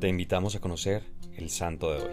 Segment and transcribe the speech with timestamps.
[0.00, 1.02] Te invitamos a conocer
[1.36, 2.10] el santo de hoy.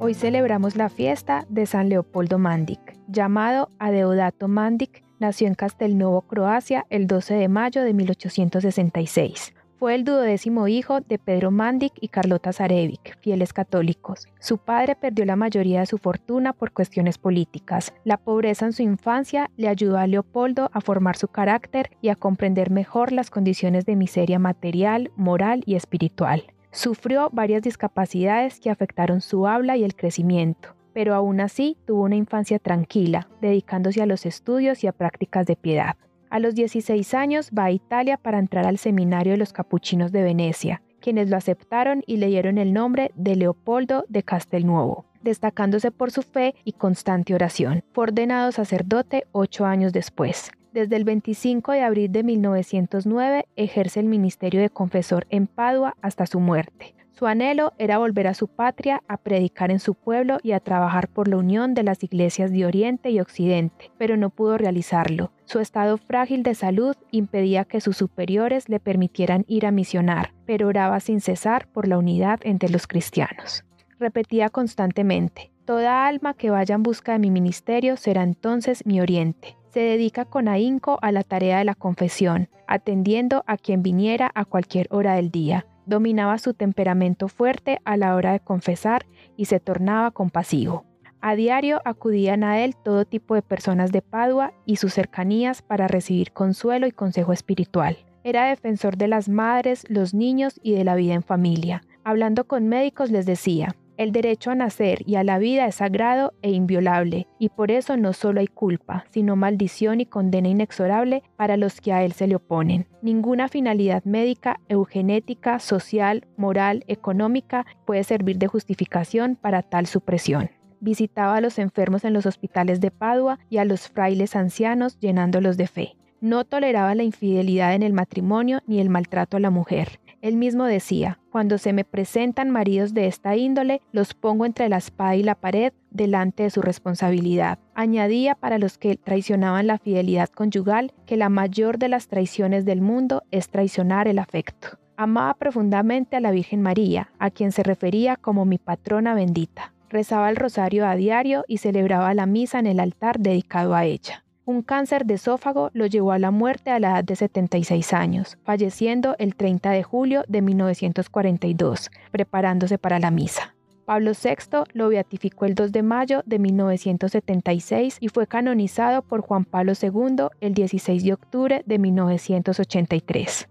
[0.00, 6.84] Hoy celebramos la fiesta de San Leopoldo Mandic, llamado Adeodato Mandic, nació en Castelnovo, Croacia,
[6.90, 9.54] el 12 de mayo de 1866.
[9.82, 14.28] Fue el duodécimo hijo de Pedro Mandic y Carlota Zarevic, fieles católicos.
[14.38, 17.92] Su padre perdió la mayoría de su fortuna por cuestiones políticas.
[18.04, 22.14] La pobreza en su infancia le ayudó a Leopoldo a formar su carácter y a
[22.14, 26.44] comprender mejor las condiciones de miseria material, moral y espiritual.
[26.70, 32.14] Sufrió varias discapacidades que afectaron su habla y el crecimiento, pero aún así tuvo una
[32.14, 35.96] infancia tranquila, dedicándose a los estudios y a prácticas de piedad.
[36.32, 40.22] A los 16 años va a Italia para entrar al seminario de los capuchinos de
[40.22, 46.10] Venecia, quienes lo aceptaron y le dieron el nombre de Leopoldo de Castelnuovo, destacándose por
[46.10, 47.84] su fe y constante oración.
[47.92, 50.50] Fue ordenado sacerdote ocho años después.
[50.72, 56.24] Desde el 25 de abril de 1909 ejerce el ministerio de confesor en Padua hasta
[56.24, 56.94] su muerte.
[57.12, 61.08] Su anhelo era volver a su patria, a predicar en su pueblo y a trabajar
[61.08, 65.30] por la unión de las iglesias de Oriente y Occidente, pero no pudo realizarlo.
[65.44, 70.68] Su estado frágil de salud impedía que sus superiores le permitieran ir a misionar, pero
[70.68, 73.64] oraba sin cesar por la unidad entre los cristianos.
[73.98, 79.56] Repetía constantemente, Toda alma que vaya en busca de mi ministerio será entonces mi oriente.
[79.70, 84.44] Se dedica con ahínco a la tarea de la confesión, atendiendo a quien viniera a
[84.44, 85.66] cualquier hora del día.
[85.86, 90.84] Dominaba su temperamento fuerte a la hora de confesar y se tornaba compasivo.
[91.20, 95.86] A diario acudían a él todo tipo de personas de Padua y sus cercanías para
[95.86, 97.96] recibir consuelo y consejo espiritual.
[98.24, 101.82] Era defensor de las madres, los niños y de la vida en familia.
[102.04, 106.32] Hablando con médicos les decía, el derecho a nacer y a la vida es sagrado
[106.42, 111.56] e inviolable, y por eso no solo hay culpa, sino maldición y condena inexorable para
[111.56, 112.86] los que a él se le oponen.
[113.02, 120.50] Ninguna finalidad médica, eugenética, social, moral, económica puede servir de justificación para tal supresión
[120.82, 125.56] visitaba a los enfermos en los hospitales de Padua y a los frailes ancianos llenándolos
[125.56, 125.96] de fe.
[126.20, 130.00] No toleraba la infidelidad en el matrimonio ni el maltrato a la mujer.
[130.22, 134.76] Él mismo decía, cuando se me presentan maridos de esta índole, los pongo entre la
[134.76, 137.58] espada y la pared delante de su responsabilidad.
[137.74, 142.80] Añadía para los que traicionaban la fidelidad conyugal que la mayor de las traiciones del
[142.80, 144.78] mundo es traicionar el afecto.
[144.96, 150.30] Amaba profundamente a la Virgen María, a quien se refería como mi patrona bendita rezaba
[150.30, 154.24] el rosario a diario y celebraba la misa en el altar dedicado a ella.
[154.44, 158.38] Un cáncer de esófago lo llevó a la muerte a la edad de 76 años,
[158.42, 163.54] falleciendo el 30 de julio de 1942, preparándose para la misa.
[163.84, 169.44] Pablo VI lo beatificó el 2 de mayo de 1976 y fue canonizado por Juan
[169.44, 173.48] Pablo II el 16 de octubre de 1983.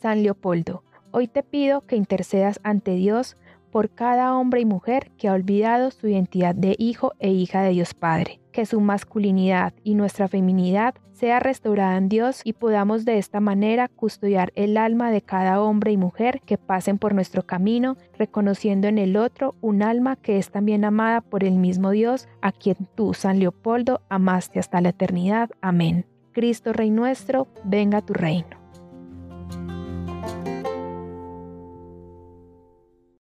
[0.00, 0.82] San Leopoldo,
[1.12, 3.36] hoy te pido que intercedas ante Dios
[3.70, 7.70] por cada hombre y mujer que ha olvidado su identidad de hijo e hija de
[7.70, 13.18] Dios Padre, que su masculinidad y nuestra feminidad sea restaurada en Dios y podamos de
[13.18, 17.98] esta manera custodiar el alma de cada hombre y mujer que pasen por nuestro camino,
[18.18, 22.50] reconociendo en el otro un alma que es también amada por el mismo Dios, a
[22.50, 25.50] quien tú, San Leopoldo, amaste hasta la eternidad.
[25.60, 26.06] Amén.
[26.32, 28.65] Cristo Rey nuestro, venga tu reino.